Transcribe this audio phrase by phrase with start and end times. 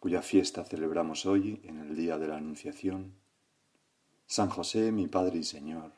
[0.00, 3.12] cuya fiesta celebramos hoy en el día de la Anunciación,
[4.26, 5.92] San José, mi Padre y Señor,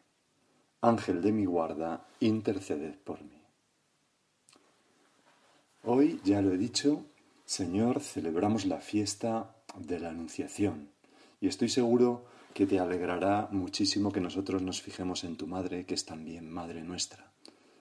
[0.81, 3.41] Ángel de mi guarda, interceded por mí.
[5.85, 7.05] Hoy, ya lo he dicho,
[7.45, 10.89] Señor, celebramos la fiesta de la Anunciación
[11.41, 15.95] y estoy seguro que te alegrará muchísimo que nosotros nos fijemos en tu Madre, que
[15.95, 17.33] es también Madre nuestra.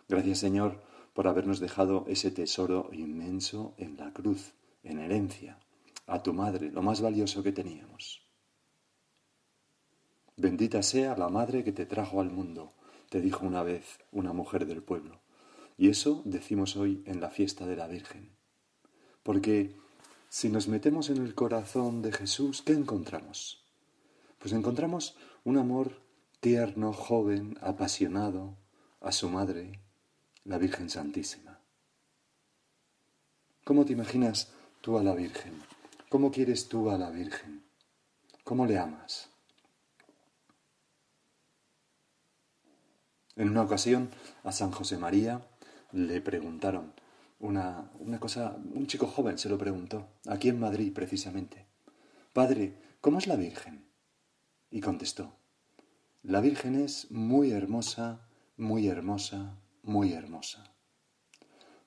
[0.08, 0.84] Gracias, Señor,
[1.16, 5.58] por habernos dejado ese tesoro inmenso en la cruz, en herencia
[6.12, 8.28] a tu madre, lo más valioso que teníamos.
[10.36, 12.74] Bendita sea la madre que te trajo al mundo,
[13.10, 15.22] te dijo una vez una mujer del pueblo.
[15.78, 18.36] Y eso decimos hoy en la fiesta de la Virgen.
[19.24, 19.76] Porque
[20.28, 23.64] si nos metemos en el corazón de Jesús, ¿qué encontramos?
[24.38, 26.02] Pues encontramos un amor
[26.42, 28.58] tierno, joven, apasionado
[29.00, 29.80] a su madre,
[30.44, 31.62] la Virgen Santísima.
[33.64, 35.54] ¿Cómo te imaginas tú a la Virgen?
[36.12, 37.64] ¿Cómo quieres tú a la Virgen?
[38.44, 39.30] ¿Cómo le amas?
[43.38, 44.10] En una ocasión
[44.44, 45.48] a San José María
[45.94, 46.92] le preguntaron
[47.40, 51.66] una, una, cosa, un chico joven se lo preguntó, aquí en Madrid precisamente,
[52.34, 53.86] Padre, ¿cómo es la Virgen?
[54.70, 55.38] Y contestó,
[56.24, 60.76] la Virgen es muy hermosa, muy hermosa, muy hermosa,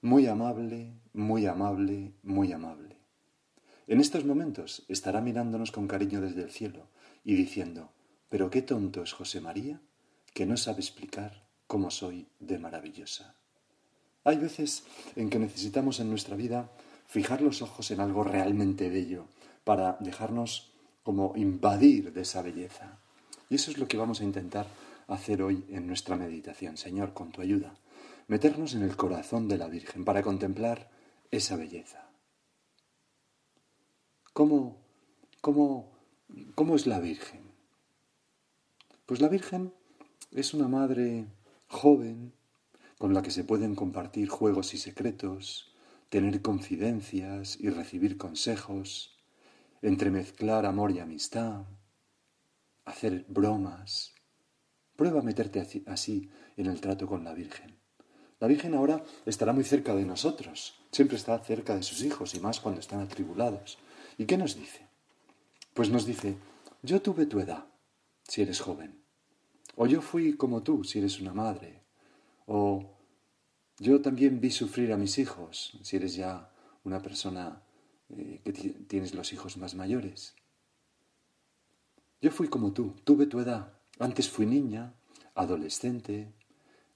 [0.00, 2.93] muy amable, muy amable, muy amable.
[3.86, 6.88] En estos momentos estará mirándonos con cariño desde el cielo
[7.22, 7.92] y diciendo,
[8.30, 9.80] pero qué tonto es José María,
[10.32, 13.34] que no sabe explicar cómo soy de maravillosa.
[14.24, 14.84] Hay veces
[15.17, 16.70] en que necesitamos en nuestra vida
[17.06, 19.27] fijar los ojos en algo realmente bello
[19.64, 20.72] para dejarnos
[21.02, 22.98] como invadir de esa belleza.
[23.51, 24.66] Y eso es lo que vamos a intentar
[25.08, 27.74] hacer hoy en nuestra meditación, Señor, con tu ayuda.
[28.28, 30.90] Meternos en el corazón de la Virgen para contemplar
[31.30, 32.08] esa belleza.
[34.34, 34.77] ¿Cómo,
[35.40, 35.92] cómo,
[36.56, 37.40] cómo es la Virgen?
[39.06, 39.72] Pues la Virgen
[40.33, 41.27] es una madre
[41.68, 42.33] joven
[42.98, 45.72] con la que se pueden compartir juegos y secretos,
[46.08, 49.17] tener confidencias y recibir consejos,
[49.83, 51.62] entremezclar amor y amistad,
[52.86, 54.14] hacer bromas.
[54.96, 57.78] Prueba a meterte así en el trato con la Virgen.
[58.40, 62.40] La Virgen ahora estará muy cerca de nosotros, siempre está cerca de sus hijos y
[62.40, 63.78] más cuando están atribulados.
[64.19, 64.86] ¿Y qué nos dice?
[65.75, 66.36] Pues nos dice,
[66.83, 67.67] yo tuve tu edad,
[68.23, 69.02] si eres joven.
[69.77, 71.83] O yo fui como tú, si eres una madre.
[72.47, 72.95] O
[73.79, 76.52] yo también vi sufrir a mis hijos, si eres ya
[76.85, 77.63] una persona
[78.11, 80.35] eh, que tienes los hijos más mayores.
[82.20, 83.73] Yo fui como tú, tuve tu edad.
[83.98, 84.95] Antes fui niña,
[85.35, 86.33] adolescente,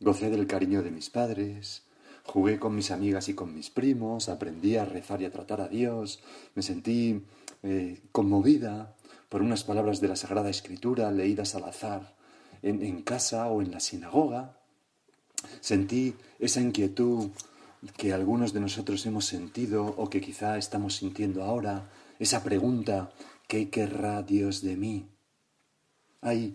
[0.00, 1.87] gocé del cariño de mis padres,
[2.28, 5.68] Jugué con mis amigas y con mis primos, aprendí a rezar y a tratar a
[5.68, 6.20] Dios,
[6.54, 7.24] me sentí
[7.62, 8.94] eh, conmovida
[9.30, 12.14] por unas palabras de la Sagrada Escritura leídas al azar
[12.60, 14.58] en, en casa o en la sinagoga.
[15.60, 17.30] Sentí esa inquietud
[17.96, 21.88] que algunos de nosotros hemos sentido o que quizá estamos sintiendo ahora,
[22.18, 23.10] esa pregunta,
[23.46, 25.08] ¿qué querrá Dios de mí?
[26.20, 26.54] Hay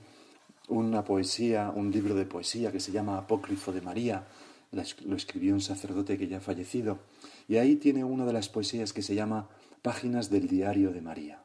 [0.67, 4.27] una poesía, un libro de poesía que se llama Apócrifo de María,
[4.73, 6.99] lo escribió un sacerdote que ya ha fallecido,
[7.47, 9.49] y ahí tiene una de las poesías que se llama
[9.81, 11.43] Páginas del Diario de María.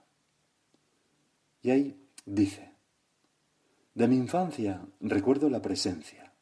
[1.63, 2.73] Y ahí dice,
[3.95, 6.33] de mi infancia recuerdo la presencia.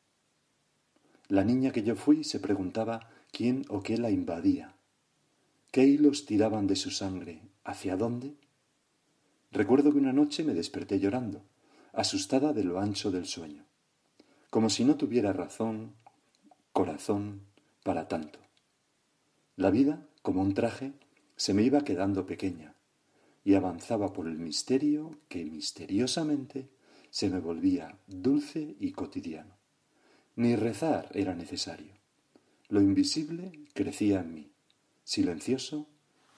[1.29, 4.77] La niña que yo fui se preguntaba quién o qué la invadía,
[5.73, 8.37] qué hilos tiraban de su sangre, hacia dónde.
[9.51, 11.45] Recuerdo que una noche me desperté llorando,
[11.93, 13.65] asustada de lo ancho del sueño,
[14.51, 15.95] como si no tuviera razón
[16.77, 17.41] corazón
[17.85, 18.39] para tanto.
[19.57, 20.93] La vida, como un traje,
[21.35, 22.75] se me iba quedando pequeña
[23.45, 26.69] y avanzaba por el misterio que misteriosamente
[27.09, 29.57] se me volvía dulce y cotidiano.
[30.35, 31.95] Ni rezar era necesario.
[32.69, 34.53] Lo invisible crecía en mí,
[35.03, 35.89] silencioso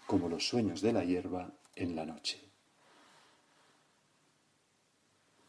[0.06, 2.38] como los sueños de la hierba en la noche.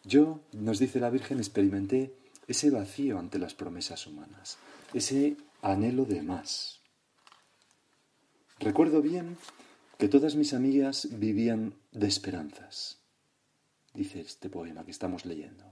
[0.03, 2.15] Yo, nos dice la Virgen, experimenté
[2.49, 4.57] ese vacío ante las promesas humanas,
[4.95, 6.81] ese anhelo de más.
[8.59, 9.37] Recuerdo bien
[9.99, 13.03] que todas mis amigas vivían de esperanzas.
[13.93, 15.63] Dice este poema que estamos leyendo.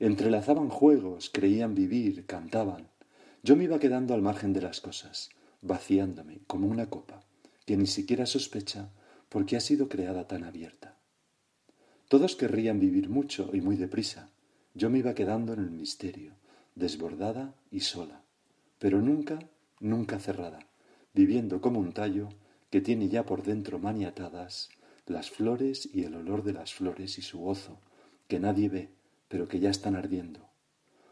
[0.00, 2.88] Entrelazaban juegos, creían vivir, cantaban.
[3.42, 5.28] Yo me iba quedando al margen de las cosas,
[5.60, 7.26] vaciándome como una copa,
[7.66, 8.90] que ni siquiera sospecha
[9.28, 10.96] por qué ha sido creada tan abierta.
[12.08, 14.30] Todos querrían vivir mucho y muy deprisa.
[14.76, 16.34] Yo me iba quedando en el misterio,
[16.74, 18.20] desbordada y sola,
[18.78, 19.38] pero nunca,
[19.80, 20.58] nunca cerrada,
[21.14, 22.28] viviendo como un tallo
[22.68, 24.68] que tiene ya por dentro maniatadas
[25.06, 27.80] las flores y el olor de las flores y su gozo,
[28.28, 28.90] que nadie ve,
[29.28, 30.46] pero que ya están ardiendo.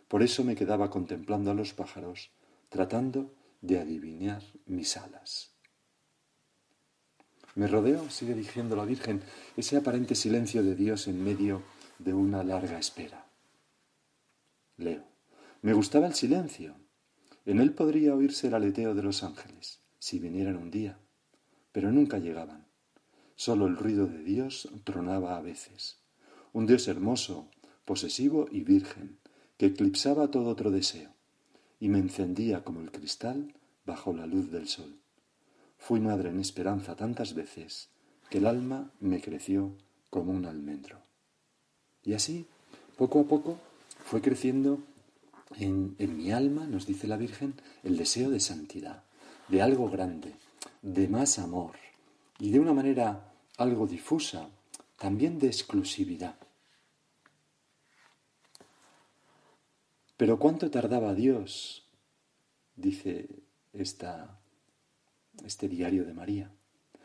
[0.08, 2.32] Por eso me quedaba contemplando a los pájaros,
[2.68, 3.32] tratando
[3.62, 5.52] de adivinar mis alas.
[7.54, 9.22] Me rodeo, sigue diciendo la Virgen,
[9.56, 11.62] ese aparente silencio de Dios en medio
[11.98, 13.23] de una larga espera.
[14.76, 15.04] Leo.
[15.62, 16.74] Me gustaba el silencio.
[17.46, 20.98] En él podría oírse el aleteo de los ángeles, si vinieran un día,
[21.72, 22.66] pero nunca llegaban.
[23.36, 25.98] Solo el ruido de Dios tronaba a veces.
[26.52, 27.48] Un Dios hermoso,
[27.84, 29.18] posesivo y virgen,
[29.56, 31.10] que eclipsaba todo otro deseo,
[31.78, 33.54] y me encendía como el cristal
[33.86, 34.98] bajo la luz del sol.
[35.78, 37.90] Fui madre en esperanza tantas veces
[38.30, 39.76] que el alma me creció
[40.10, 40.98] como un almendro.
[42.02, 42.46] Y así,
[42.96, 43.58] poco a poco,
[44.04, 44.84] fue creciendo
[45.56, 49.02] en, mi alma, nos dice la Virgen, el deseo de santidad,
[49.48, 50.34] de algo grande,
[50.82, 51.72] de más amor,
[52.38, 54.50] y de una manera algo difusa,
[54.98, 56.36] también de exclusividad.
[60.18, 61.88] Pero ¿cuánto tardaba Dios?
[62.76, 63.28] Dice
[63.72, 64.08] este
[65.68, 66.52] diario de María.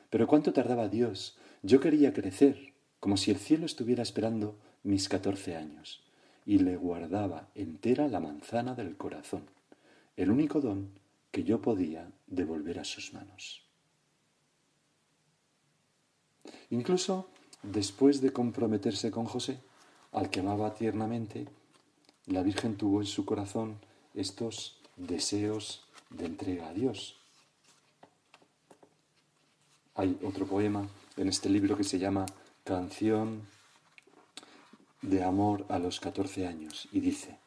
[0.09, 1.37] Pero ¿cuánto tardaba Dios?
[1.63, 6.03] Yo quería crecer, como si el cielo estuviera esperando mis catorce años,
[6.49, 9.43] y le guardaba entera la manzana del corazón,
[10.17, 10.89] el único don
[11.29, 13.61] que yo podía devolver a sus manos.
[16.71, 17.29] Incluso
[17.61, 19.59] después de comprometerse con José,
[20.11, 21.47] al que amaba tiernamente,
[22.25, 23.75] la Virgen tuvo en su corazón
[24.15, 27.15] estos deseos de entrega a Dios.
[29.93, 32.25] Hay otro poema en este libro que se llama
[32.63, 33.43] Canción
[35.01, 37.37] de amor a los catorce años y dice,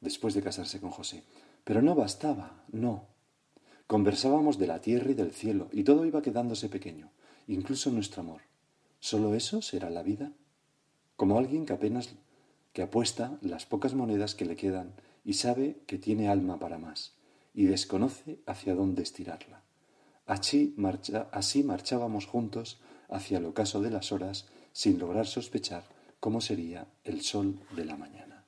[0.00, 1.22] después de casarse con José,
[1.64, 3.06] pero no bastaba, no.
[3.86, 7.10] Conversábamos de la tierra y del cielo y todo iba quedándose pequeño,
[7.46, 8.42] incluso nuestro amor.
[9.00, 10.32] ¿Solo eso será la vida?
[11.16, 12.14] Como alguien que apenas
[12.72, 14.94] que apuesta las pocas monedas que le quedan
[15.24, 17.12] y sabe que tiene alma para más,
[17.54, 19.62] y desconoce hacia dónde estirarla.
[20.26, 20.74] Así,
[21.30, 25.93] así marchábamos juntos hacia el ocaso de las horas, sin lograr sospechar
[26.24, 28.46] cómo sería el sol de la mañana.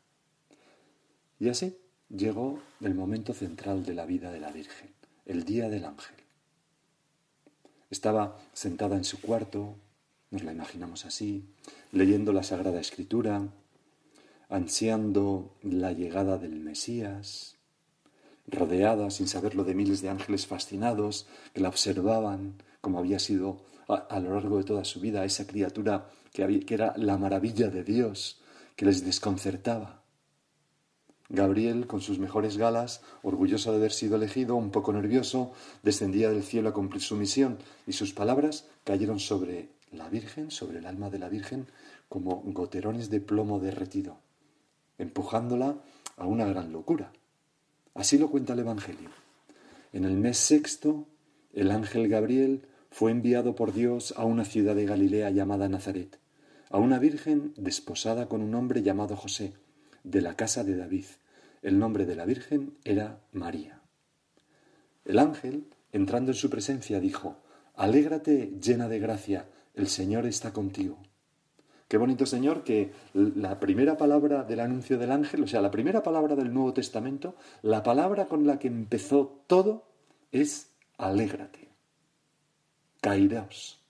[1.39, 1.77] Y así
[2.09, 4.95] llegó el momento central de la vida de la Virgen,
[5.27, 6.17] el día del ángel.
[7.91, 9.77] Estaba sentada en su cuarto,
[10.31, 11.51] nos la imaginamos así,
[11.93, 13.47] leyendo la Sagrada Escritura,
[14.49, 17.57] ansiando la llegada del Mesías,
[18.47, 24.19] rodeada, sin saberlo, de miles de ángeles fascinados que la observaban como había sido a,
[24.19, 28.41] lo largo de toda su vida esa criatura que, era la maravilla de Dios,
[28.77, 30.03] que les desconcertaba.
[31.29, 35.53] Gabriel, con sus mejores galas, orgulloso de haber sido elegido, un poco nervioso,
[35.83, 40.79] descendía del cielo a cumplir su misión, y sus palabras cayeron sobre la Virgen, sobre
[40.79, 41.67] el alma de la Virgen,
[42.09, 44.19] como goterones de plomo derretido
[44.99, 45.77] empujándola
[46.17, 47.13] a una gran locura.
[47.95, 49.11] Así lo cuenta el Evangelio.
[49.93, 51.07] En el mes sexto,
[51.53, 56.19] el ángel Gabriel fue enviado por Dios a una ciudad de Galilea llamada Nazaret,
[56.71, 59.55] a una virgen desposada con un hombre llamado José,
[60.05, 61.07] de la casa de David.
[61.63, 63.83] El nombre de la virgen era María.
[65.05, 67.37] El ángel, entrando en su presencia, dijo,
[67.75, 70.99] Alégrate llena de gracia, el Señor está contigo.
[71.89, 76.03] Qué bonito, Señor, que la primera palabra del anuncio del ángel, o sea, la primera
[76.03, 79.87] palabra del Nuevo Testamento, la palabra con la que empezó todo
[80.33, 81.69] es alégrate.
[83.01, 83.86] Caídaos.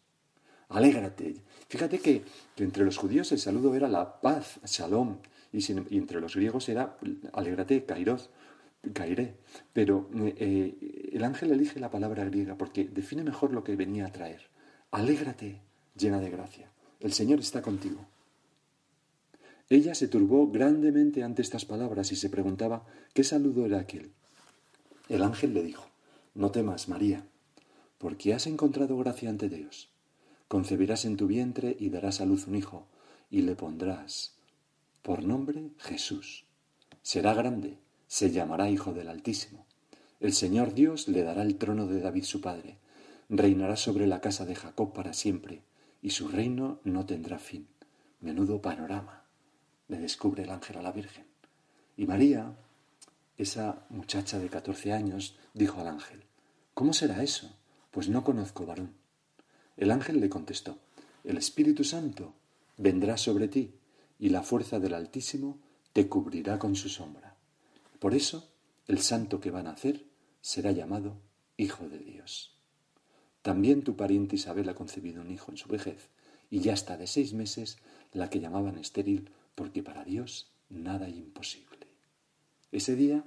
[0.68, 1.34] Alégrate.
[1.68, 2.24] Fíjate que,
[2.56, 5.18] entre los judíos el saludo era la paz, shalom,
[5.52, 5.64] y,
[5.96, 6.96] entre los griegos era
[7.32, 8.30] alégrate, kairos,
[8.92, 9.36] caeré.
[9.72, 14.12] Pero eh, el ángel elige la palabra griega porque define mejor lo que venía a
[14.12, 14.48] traer.
[14.90, 15.60] Alégrate,
[15.96, 16.70] llena de gracia
[17.00, 18.06] el Señor está contigo.
[19.68, 24.12] Ella se turbó grandemente ante estas palabras y se preguntaba qué saludo era aquel.
[25.08, 25.88] El ángel le dijo,
[26.34, 27.24] No temas, María,
[27.98, 29.88] porque has encontrado gracia ante Dios.
[30.48, 32.86] Concebirás en tu vientre y darás a luz un hijo,
[33.30, 34.34] y le pondrás
[35.02, 36.44] por nombre Jesús.
[37.02, 39.66] Será grande, se llamará Hijo del Altísimo.
[40.20, 42.78] El Señor Dios le dará el trono de David su padre
[43.28, 45.62] reinará sobre la casa de Jacob para siempre,
[46.02, 47.68] y su reino no tendrá fin.
[48.20, 49.24] Menudo panorama
[49.88, 51.26] le descubre el ángel a la Virgen.
[51.96, 52.56] Y María,
[53.36, 56.24] esa muchacha de catorce años, dijo al ángel,
[56.74, 57.56] ¿Cómo será eso?
[57.90, 58.94] Pues no conozco varón.
[59.76, 60.78] El ángel le contestó,
[61.24, 62.34] El Espíritu Santo
[62.76, 63.72] vendrá sobre ti,
[64.18, 65.58] y la fuerza del Altísimo
[65.92, 67.36] te cubrirá con su sombra.
[67.98, 68.48] Por eso,
[68.86, 70.04] el santo que va a nacer
[70.40, 71.18] será llamado
[71.56, 72.54] Hijo de Dios.
[73.42, 76.08] También tu pariente Isabel ha concebido un hijo en su vejez,
[76.50, 77.78] y ya está de seis meses
[78.12, 81.86] la que llamaban estéril, porque para Dios nada imposible.
[82.72, 83.24] Ese día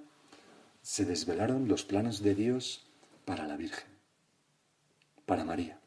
[0.82, 2.86] se desvelaron los planos de Dios
[3.26, 3.90] para la Virgen,
[5.26, 5.80] para María.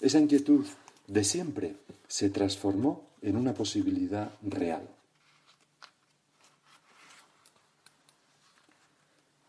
[0.00, 0.66] Esa inquietud
[1.06, 1.76] de siempre
[2.08, 4.88] se transformó en una posibilidad real.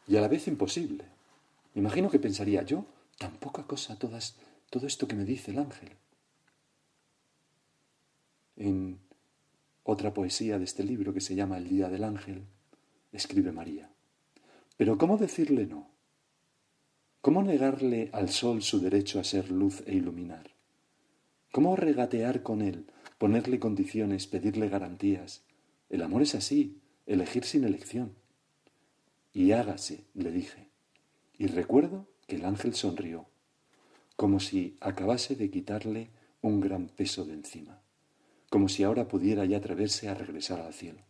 [0.07, 1.05] Y a la vez imposible.
[1.73, 2.85] imagino que pensaría yo,
[3.17, 4.35] tan poca cosa todas,
[4.69, 5.89] todo esto que me dice el ángel.
[8.57, 8.99] En
[9.83, 12.45] otra poesía de este libro que se llama El Día del Ángel,
[13.13, 13.89] escribe María.
[14.75, 15.90] Pero ¿cómo decirle no?
[17.21, 20.55] ¿Cómo negarle al sol su derecho a ser luz e iluminar?
[21.51, 22.87] ¿Cómo regatear con él,
[23.19, 25.43] ponerle condiciones, pedirle garantías?
[25.91, 28.15] El amor es así, elegir sin elección.
[29.33, 30.71] Y hágase, le dije.
[31.37, 33.27] Y recuerdo que el ángel sonrió,
[34.15, 36.09] como si acabase de quitarle
[36.41, 37.83] un gran peso de encima,
[38.49, 41.03] como si ahora pudiera ya atreverse a regresar al cielo.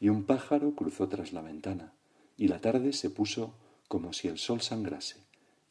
[0.00, 1.94] Y un pájaro cruzó tras la ventana,
[2.36, 3.54] y la tarde se puso
[3.86, 5.23] como si el sol sangrase,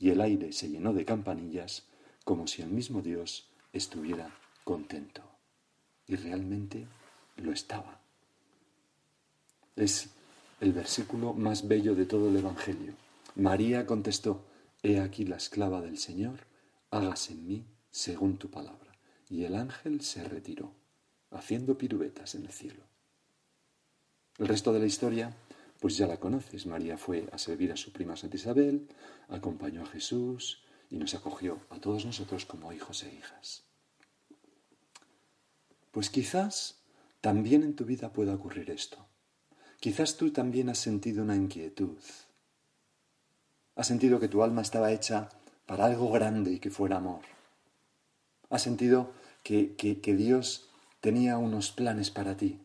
[0.03, 1.83] y el aire se llenó de campanillas
[2.25, 5.21] como si el mismo Dios estuviera contento.
[6.07, 6.87] Y realmente
[7.37, 8.01] lo estaba.
[9.77, 10.09] Es
[10.59, 12.95] el versículo más bello de todo el Evangelio.
[13.35, 14.43] María contestó,
[14.81, 16.47] He aquí la esclava del Señor,
[16.91, 18.91] hágase en mí según tu palabra.
[19.29, 20.73] Y el ángel se retiró,
[21.31, 22.83] haciendo piruetas en el cielo.
[24.37, 25.33] El resto de la historia
[25.83, 26.65] pues ya la conoces.
[26.65, 28.87] María fue a servir a su prima Santa Isabel,
[29.27, 33.65] acompañó a Jesús y nos acogió a todos nosotros como hijos e hijas.
[35.91, 36.77] Pues quizás
[37.19, 39.05] también en tu vida pueda ocurrir esto.
[39.81, 41.97] Quizás tú también has sentido una inquietud.
[43.75, 45.27] Has sentido que tu alma estaba hecha
[45.65, 47.23] para algo grande y que fuera amor.
[48.49, 49.11] Has sentido
[49.43, 50.69] que, que Dios
[51.01, 52.61] tenía unos planes para ti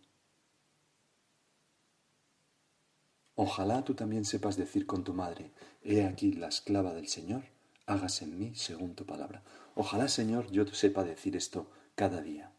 [3.40, 5.52] Ojalá tú también sepas decir con tu madre,
[5.84, 7.44] he aquí la esclava del Señor,
[7.86, 9.44] hágase en mí según tu palabra.
[9.76, 12.50] Ojalá, Señor, yo sepa decir esto cada día.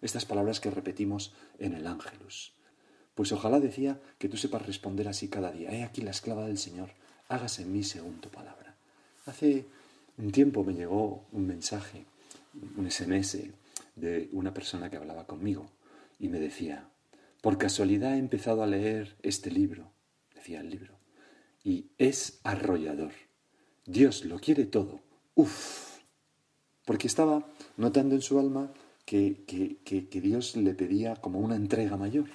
[0.00, 2.52] Estas palabras que repetimos en el Ángelus.
[3.16, 6.58] Pues ojalá decía que tú sepas responder así cada día, he aquí la esclava del
[6.58, 6.90] Señor,
[7.26, 8.76] hágase en mí según tu palabra.
[9.26, 9.66] Hace
[10.18, 12.06] un tiempo me llegó un mensaje,
[12.76, 13.38] un SMS
[13.96, 15.68] de una persona que hablaba conmigo
[16.20, 16.88] y me decía,
[17.40, 19.97] por casualidad he empezado a leer este libro
[20.38, 20.98] decía el libro.
[21.64, 23.12] Y es arrollador.
[23.84, 25.00] Dios lo quiere todo.
[25.34, 25.98] Uf.
[26.84, 28.72] Porque estaba notando en su alma
[29.04, 32.28] que, que, Dios le pedía como una entrega mayor.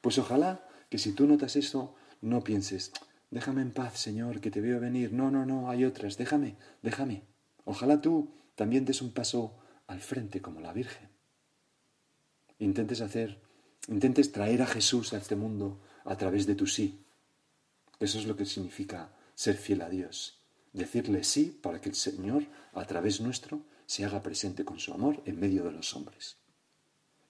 [0.00, 2.92] Pues ojalá que si tú notas eso, no pienses,
[3.30, 5.12] déjame en paz, Señor, que te veo venir.
[5.12, 7.24] No, no, no, hay otras, déjame, déjame.
[7.64, 11.08] Ojalá tú también des un paso al frente como la Virgen.
[12.58, 13.40] Intentes hacer,
[13.88, 17.04] intentes traer a Jesús a este mundo a través de tu sí,
[18.00, 20.38] eso es lo que significa ser fiel a Dios.
[20.72, 25.22] Decirle sí para que el Señor, a través nuestro, se haga presente con su amor
[25.24, 26.36] en medio de los hombres.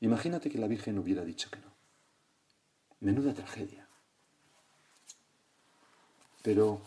[0.00, 1.72] Imagínate que la Virgen hubiera dicho que no.
[3.00, 3.88] Menuda tragedia.
[6.42, 6.80] Pero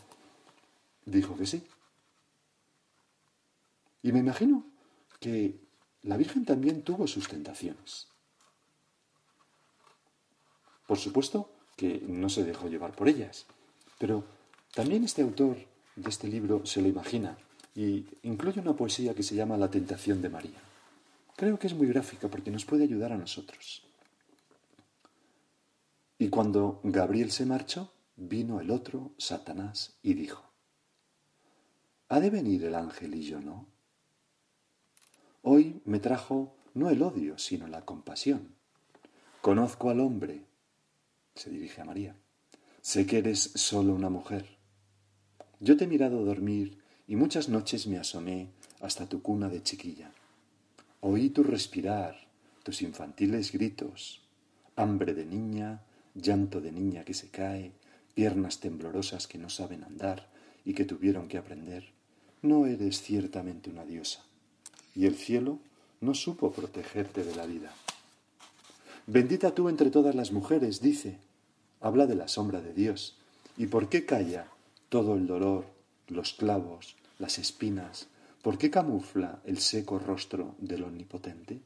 [1.06, 1.64] dijo que sí.
[4.04, 4.66] Y me imagino
[5.20, 5.60] que
[6.04, 8.08] la Virgen también tuvo sus tentaciones.
[10.88, 13.46] Por supuesto que no se dejó llevar por ellas,
[14.01, 14.24] pero
[14.74, 15.58] también este autor
[15.96, 17.38] de este libro se lo imagina
[17.75, 20.60] y incluye una poesía que se llama La tentación de María.
[21.36, 23.86] Creo que es muy gráfica porque nos puede ayudar a nosotros.
[26.17, 30.51] Y cuando Gabriel se marchó, vino el otro, Satanás, y dijo,
[32.10, 33.67] ¿Ha de venir el ángel y yo no?
[35.43, 38.55] Hoy me trajo no el odio, sino la compasión.
[39.41, 40.43] Conozco al hombre,
[41.36, 42.15] se dirige a María,
[42.82, 44.58] Sé que eres solo una mujer.
[45.60, 50.12] Yo te he mirado dormir y muchas noches me asomé hasta tu cuna de chiquilla.
[51.00, 52.28] Oí tu respirar,
[52.64, 54.22] tus infantiles gritos,
[54.76, 55.84] hambre de niña,
[56.16, 57.72] llanto de niña que se cae,
[58.16, 60.30] piernas temblorosas que no saben andar
[60.66, 61.92] y que tuvieron que aprender,
[62.42, 64.26] no eres ciertamente una diosa,
[64.96, 65.60] y el cielo
[66.02, 67.74] no supo protegerte de la vida.
[69.06, 71.20] Bendita tú entre todas las mujeres, dice,
[71.82, 73.18] habla de la sombra de Dios.
[73.58, 74.48] ¿Y por qué calla
[74.90, 75.66] todo el dolor,
[76.08, 78.08] los clavos, las espinas?
[78.42, 81.62] ¿Por qué camufla el seco rostro del Omnipotente?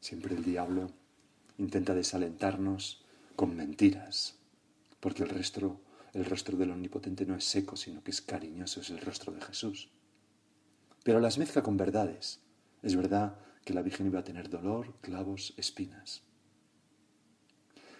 [0.00, 0.90] Siempre el diablo
[1.58, 3.02] intenta desalentarnos
[3.36, 4.34] con mentiras,
[5.00, 5.80] porque el rostro,
[6.12, 9.40] el rostro del Omnipotente no es seco, sino que es cariñoso, es el rostro de
[9.40, 9.88] Jesús.
[11.02, 12.40] Pero las mezcla con verdades.
[12.82, 16.22] Es verdad que la Virgen iba a tener dolor, clavos, espinas.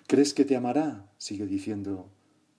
[0.06, 1.10] ¿Crees que te amará?
[1.16, 2.10] sigue diciendo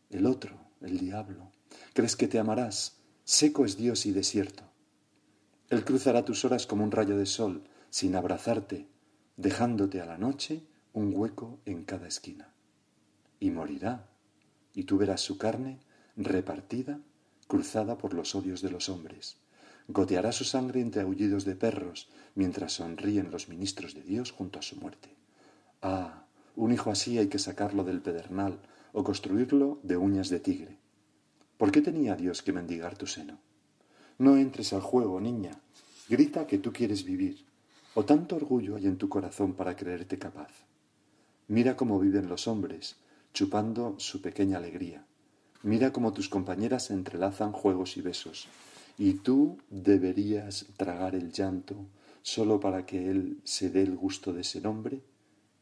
[0.10, 1.52] el otro, el diablo.
[1.94, 2.98] ¿Crees que te amarás?
[3.24, 4.64] Seco es Dios y desierto.
[5.70, 8.88] Él cruzará tus horas como un rayo de sol, sin abrazarte,
[9.38, 12.54] dejándote a la noche un hueco en cada esquina.
[13.40, 14.10] Y morirá,
[14.74, 15.80] y tú verás su carne
[16.16, 17.00] repartida,
[17.48, 19.38] cruzada por los odios de los hombres.
[19.88, 24.64] Goteará su sangre entre aullidos de perros, mientras sonríen los ministros de Dios junto a
[24.64, 25.16] su muerte.
[25.82, 26.25] Ah,
[26.56, 28.60] un hijo así hay que sacarlo del pedernal
[28.94, 30.78] o construirlo de uñas de tigre.
[31.58, 33.40] ¿Por qué tenía Dios que mendigar tu seno?
[34.18, 35.60] No entres al juego, niña.
[36.08, 37.46] Grita que tú quieres vivir.
[37.94, 40.52] ¿O tanto orgullo hay en tu corazón para creerte capaz?
[41.48, 42.98] Mira cómo viven los hombres,
[43.34, 45.06] chupando su pequeña alegría.
[45.64, 48.48] Mira cómo tus compañeras entrelazan juegos y besos.
[48.98, 51.76] Y tú deberías tragar el llanto
[52.22, 55.02] solo para que él se dé el gusto de ese nombre.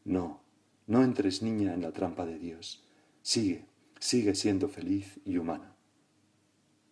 [0.04, 0.43] No,
[0.86, 2.82] no entres, niña, en la trampa de Dios.
[3.22, 3.64] Sigue,
[3.98, 5.74] sigue siendo feliz y humana.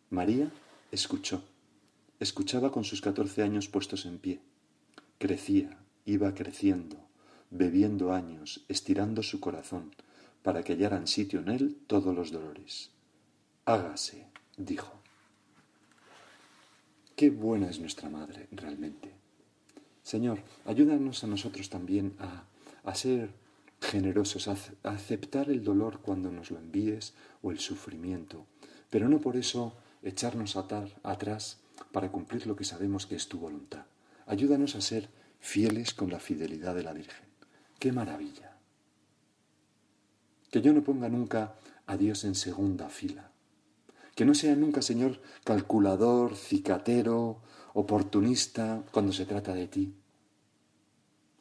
[0.08, 0.50] María
[0.90, 1.42] escuchó.
[2.20, 4.40] Escuchaba con sus catorce años puestos en pie.
[5.18, 6.96] Crecía, iba creciendo,
[7.50, 9.94] bebiendo años, estirando su corazón,
[10.42, 12.90] para que hallaran sitio en él todos los dolores.
[13.64, 15.00] Hágase, dijo.
[17.14, 19.12] Qué buena es nuestra madre, realmente.
[20.02, 22.44] Señor, ayúdanos a nosotros también a,
[22.84, 23.30] a ser
[23.82, 24.48] generosos,
[24.82, 28.46] aceptar el dolor cuando nos lo envíes o el sufrimiento,
[28.88, 31.58] pero no por eso echarnos atrás
[31.90, 33.84] para cumplir lo que sabemos que es tu voluntad.
[34.26, 35.08] Ayúdanos a ser
[35.40, 37.26] fieles con la fidelidad de la Virgen.
[37.78, 38.56] ¡Qué maravilla!
[40.50, 43.30] Que yo no ponga nunca a Dios en segunda fila.
[44.14, 47.42] Que no sea nunca, Señor, calculador, cicatero,
[47.74, 49.94] oportunista cuando se trata de ti.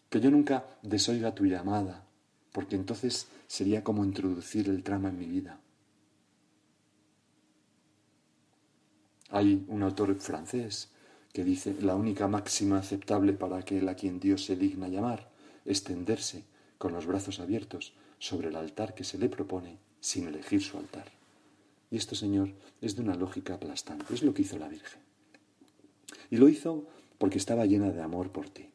[0.09, 2.07] Que yo nunca desoiga tu llamada,
[2.51, 5.59] porque entonces sería como introducir el trama en mi vida.
[9.29, 10.89] Hay un autor francés
[11.31, 15.31] que dice la única máxima aceptable para aquel a quien Dios se digna llamar
[15.65, 16.43] es tenderse
[16.77, 21.11] con los brazos abiertos sobre el altar que se le propone sin elegir su altar.
[21.89, 24.13] Y esto, Señor, es de una lógica aplastante.
[24.13, 25.01] Es lo que hizo la Virgen.
[26.29, 26.87] Y lo hizo
[27.17, 28.69] porque estaba llena de amor por ti.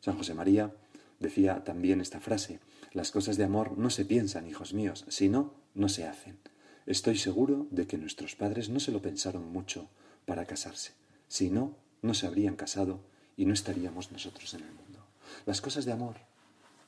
[0.00, 0.74] San José María
[1.20, 2.60] decía también esta frase,
[2.92, 6.38] las cosas de amor no se piensan, hijos míos, sino no se hacen.
[6.86, 9.88] Estoy seguro de que nuestros padres no se lo pensaron mucho
[10.26, 10.92] para casarse.
[11.28, 13.00] Si no, no se habrían casado
[13.36, 15.06] y no estaríamos nosotros en el mundo.
[15.46, 16.16] Las cosas de amor,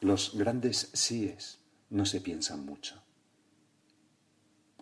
[0.00, 1.58] los grandes síes,
[1.90, 3.02] no se piensan mucho.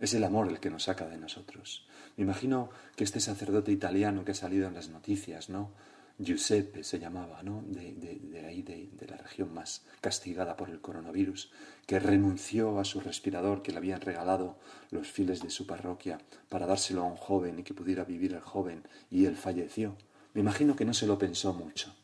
[0.00, 1.87] Es el amor el que nos saca de nosotros.
[2.16, 5.70] Me imagino que este sacerdote italiano que ha salido en las noticias, ¿no?
[6.18, 7.62] Giuseppe se llamaba, ¿no?
[7.66, 11.50] De, ahí, de, la región más castigada por el coronavirus,
[11.87, 14.59] que renunció a su respirador que le habían regalado
[14.90, 18.40] los fieles de su parroquia para dárselo a un joven y que pudiera vivir el
[18.40, 19.96] joven, y él falleció.
[20.35, 21.94] Me imagino que no se lo pensó mucho.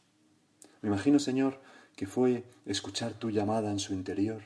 [0.83, 1.61] Me imagino, Señor,
[1.94, 4.42] que fue escuchar tu llamada en su interior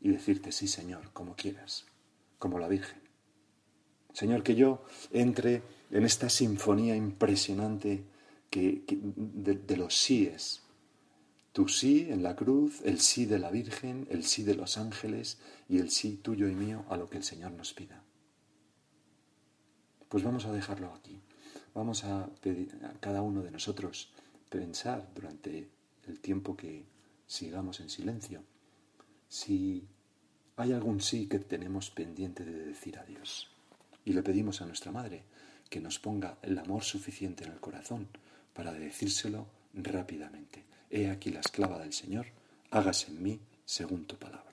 [0.00, 1.86] y decirte, sí, Señor, como quieras,
[2.38, 3.02] como la Virgen.
[4.12, 8.04] Señor, que yo entre en esta sinfonía impresionante
[8.50, 10.62] que, de, los síes.
[11.52, 15.38] Tu sí en la cruz, el sí de la Virgen, el sí de los ángeles
[15.68, 18.02] y el sí tuyo y mío a lo que el Señor nos pida.
[20.08, 21.20] Pues vamos a dejarlo aquí.
[21.74, 24.10] Vamos a pedir a cada uno de nosotros
[24.48, 25.68] pensar durante
[26.06, 26.86] el tiempo que
[27.26, 28.42] sigamos en silencio
[29.28, 29.86] si
[30.56, 33.50] hay algún sí que tenemos pendiente de decir a Dios.
[34.04, 35.24] Y le pedimos a nuestra Madre
[35.68, 38.08] que nos ponga el amor suficiente en el corazón
[38.58, 40.64] para decírselo rápidamente.
[40.90, 42.26] He aquí la esclava del Señor,
[42.72, 44.47] hágase en mí según tu palabra.